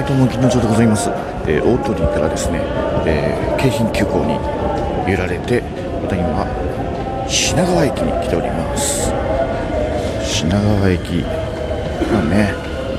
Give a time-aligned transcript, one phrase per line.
[0.00, 1.10] はいどうも銀の城でございます、
[1.44, 2.56] えー、大鳥居からですね、
[3.04, 4.40] えー京浜急行に
[5.04, 5.60] 揺られて
[6.00, 9.12] まただいま品川駅に来ております。
[10.24, 11.20] 品川駅。
[12.08, 12.54] まあね、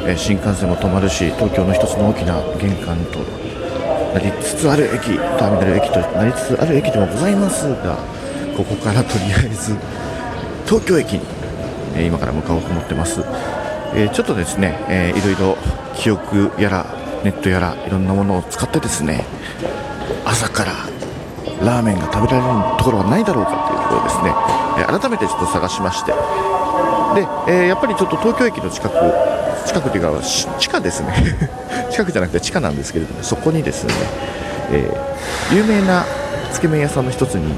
[0.05, 3.25] えー新幹線も止まるし東京の一つの大きな玄関と
[4.13, 7.97] なりつつある駅ターミナル駅となりつつある駅でもございますが
[8.55, 9.73] ここからとりあえず
[10.69, 11.25] 東京駅に、
[11.95, 13.21] えー今から向かおうと思ってます、
[13.95, 15.57] えーちょっとですね、えーいろいろ
[15.95, 19.25] 記憶やらネットやらいろんなものを使ってですね
[20.25, 20.73] 朝から
[21.63, 24.33] ラーメンが食べられるところはないだろうかというところをですね、
[24.79, 26.11] え改めてちょっと探しまして。
[26.11, 28.95] で、えーやっぱりちょっと東京駅の近く
[29.67, 30.21] 近くというか
[30.57, 31.13] 地下ですね。
[31.91, 33.93] 近くじゃなくて地下なんですけれどもそこにですね、
[34.71, 36.03] えー有名な
[36.51, 37.53] つけ麺屋さんの一つに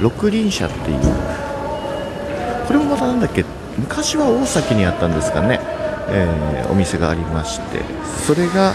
[0.00, 0.98] 六輪車っていう
[2.66, 3.44] これもまたなんだっけ
[3.78, 5.60] 昔は大崎にあったんですかね、
[6.08, 7.80] えーお店がありまして
[8.26, 8.72] それが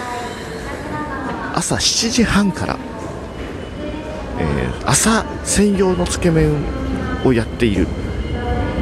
[1.60, 2.78] 朝7時半から、
[4.38, 6.50] えー朝専用のつけ麺
[7.22, 7.86] をやっている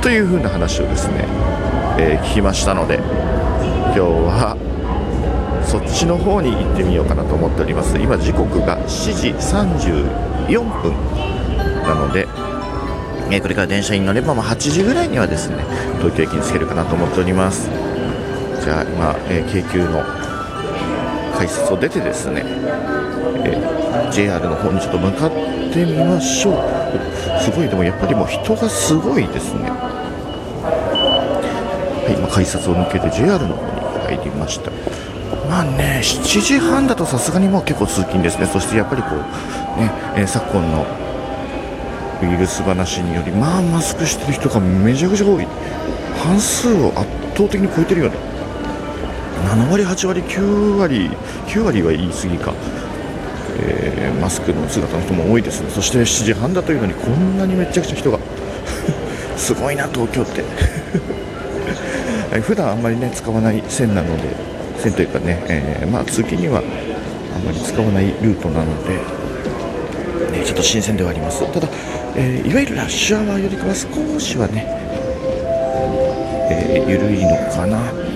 [0.00, 1.24] というふうな話をですね、
[1.98, 4.56] えー聞きましたので今日は
[5.66, 7.98] そっちの方に行ってみようかなと思っております。
[7.98, 9.30] 今時刻が7時
[10.54, 10.94] 34分
[11.82, 12.28] なので
[13.30, 15.56] えーこれから電車に乗ればまあ8時ぐらいにはですね
[15.98, 17.68] 東京駅に着けるかなと思っております。
[18.62, 20.04] じゃあ今、えー京急の
[21.38, 23.78] 改札を出てですね、えー
[24.10, 26.54] JR の方にちょっと向かってみましょう。
[27.42, 29.68] すごいでもやっぱりもう人がすごいですね。
[29.70, 29.76] は
[32.08, 33.66] い今改札を抜けて JR の方
[34.10, 34.70] に入りました。
[35.48, 38.46] まあね7時半だとさすがにもう結構通勤ですね。
[38.46, 39.18] そしてやっぱりこう
[39.80, 40.86] ね、えー昨今の
[42.22, 45.46] ウイルス話によりまあマスクしてる人がめちゃくちゃ多い。
[46.24, 48.16] 半数を圧倒的に超えてるよね
[49.48, 51.10] 7割8割9割
[51.46, 52.52] 9割は言い過ぎか、
[53.62, 55.70] えーマスクの姿の人も多いですね。
[55.70, 58.18] そして7時半だというのにこんなにめちゃくちゃ人が。
[59.38, 60.42] すごいな東京って。
[62.42, 64.24] 普段あんまりね使わない線なので
[64.76, 66.62] 線というかね、えーまあ通勤にはあ
[67.44, 68.94] まり使わないルートなので
[70.38, 71.40] ね、ちょっと新鮮ではあります。
[71.52, 71.68] ただ、
[72.16, 74.66] えーいわゆるラッシュアワーよりかは少しはね、
[76.50, 78.07] えー、緩いのかな。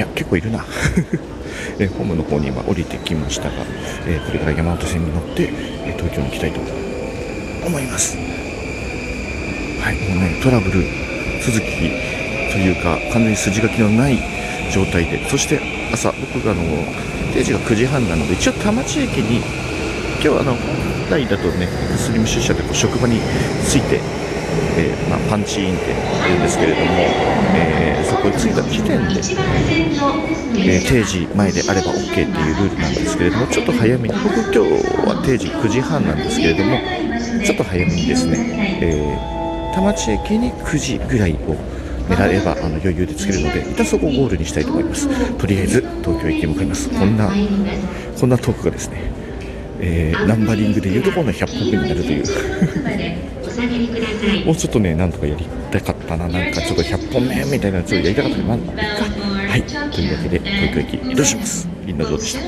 [0.00, 0.64] いや結構いるな、
[1.78, 3.66] えホームの方に今降りてきましたが、
[4.06, 5.50] えこれから山手線に乗って、
[5.84, 6.60] え東京に行きたいと
[7.66, 8.16] 思います。
[8.16, 10.86] はいもうねトラブル
[11.44, 11.66] 続き
[12.50, 14.18] というか完全に筋書きのない
[14.72, 15.60] 状態でそして
[15.92, 16.62] 朝僕があの
[17.34, 19.42] 定時が9時半なので一応田町駅に
[20.24, 21.68] 今日あの本来だとね
[21.98, 23.20] スリム出社でこう職場に
[23.68, 24.00] 着いて、
[24.78, 25.94] えーまあ、パンチインって
[26.26, 26.84] 言うんですけれども、
[27.54, 29.20] えーそこに着いた時点で、
[30.72, 34.58] えー定時前であれば OK っていうルールなんですけれどもちょっと早めに僕今日
[35.06, 36.80] は定時9時半なんですけれども
[37.44, 39.40] ちょっと早めにですね、えー
[39.72, 41.36] 田町駅に9時ぐらいを
[42.08, 45.06] 狙えばあの余裕で着けるので一旦そこをゴールにしたいと思います。
[45.38, 46.90] とりあえず東京駅に向かいます。
[46.90, 47.30] こんな
[48.18, 49.12] こんなトークがですね
[49.78, 52.24] えーナンバリングでいうところの100本目になるという。
[54.44, 58.74] もうちょっとねなんとかやりたかっったななんかちょっと100本目みたいなやつをやりたかったけどまあいいか。
[59.50, 59.62] はい。
[59.62, 61.68] というわけで保育駅移動します。
[61.84, 62.40] みんなどうでした。